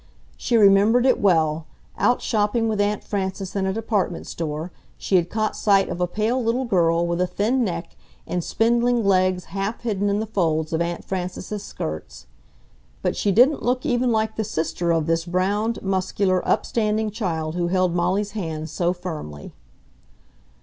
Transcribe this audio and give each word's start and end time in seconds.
She 0.35 0.57
remembered 0.57 1.05
it 1.05 1.19
well—out 1.21 2.23
shopping 2.23 2.67
with 2.67 2.81
Aunt 2.81 3.03
Frances 3.03 3.55
in 3.55 3.67
a 3.67 3.71
department 3.73 4.25
store, 4.25 4.71
she 4.97 5.15
had 5.15 5.29
caught 5.29 5.55
sight 5.55 5.89
of 5.89 6.01
a 6.01 6.07
pale 6.07 6.43
little 6.43 6.65
girl, 6.65 7.05
with 7.05 7.21
a 7.21 7.27
thin 7.27 7.63
neck, 7.63 7.95
and 8.25 8.43
spindling 8.43 9.05
legs 9.05 9.45
half 9.53 9.81
hidden 9.81 10.09
in 10.09 10.19
the 10.19 10.25
folds 10.25 10.73
of 10.73 10.81
Aunt 10.81 11.05
Frances's 11.05 11.61
skirts. 11.61 12.25
But 13.03 13.15
she 13.15 13.31
didn't 13.31 13.61
look 13.61 13.85
even 13.85 14.11
like 14.11 14.37
the 14.37 14.43
sister 14.43 14.91
of 14.91 15.05
this 15.05 15.23
browned, 15.23 15.83
muscular, 15.83 16.43
upstanding 16.47 17.11
child 17.11 17.53
who 17.53 17.67
held 17.67 17.93
Molly's 17.93 18.31
hand 18.31 18.71
so 18.71 18.93
firmly. 18.93 19.53